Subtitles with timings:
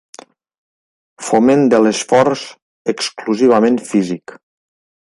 [1.25, 2.49] Foment de l'esforç
[2.97, 4.39] exclusivament físic.